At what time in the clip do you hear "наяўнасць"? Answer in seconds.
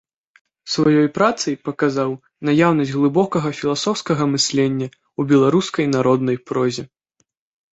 2.49-2.93